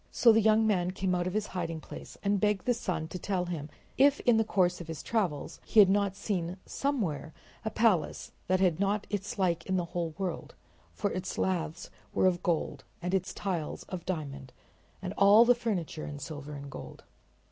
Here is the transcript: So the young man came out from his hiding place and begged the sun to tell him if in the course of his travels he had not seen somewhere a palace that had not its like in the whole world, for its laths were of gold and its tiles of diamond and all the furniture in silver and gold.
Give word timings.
So 0.09 0.31
the 0.31 0.41
young 0.41 0.65
man 0.65 0.89
came 0.89 1.13
out 1.13 1.25
from 1.25 1.35
his 1.35 1.45
hiding 1.45 1.79
place 1.79 2.17
and 2.23 2.39
begged 2.41 2.65
the 2.65 2.73
sun 2.73 3.07
to 3.09 3.19
tell 3.19 3.45
him 3.45 3.69
if 3.99 4.19
in 4.21 4.37
the 4.37 4.43
course 4.43 4.81
of 4.81 4.87
his 4.87 5.03
travels 5.03 5.59
he 5.63 5.79
had 5.79 5.91
not 5.91 6.15
seen 6.15 6.57
somewhere 6.65 7.35
a 7.63 7.69
palace 7.69 8.31
that 8.47 8.59
had 8.59 8.79
not 8.79 9.05
its 9.11 9.37
like 9.37 9.63
in 9.67 9.77
the 9.77 9.85
whole 9.93 10.15
world, 10.17 10.55
for 10.91 11.11
its 11.11 11.37
laths 11.37 11.91
were 12.15 12.25
of 12.25 12.41
gold 12.41 12.83
and 12.99 13.13
its 13.13 13.31
tiles 13.31 13.83
of 13.89 14.03
diamond 14.07 14.53
and 15.03 15.13
all 15.19 15.45
the 15.45 15.53
furniture 15.53 16.07
in 16.07 16.17
silver 16.17 16.53
and 16.55 16.71
gold. 16.71 17.03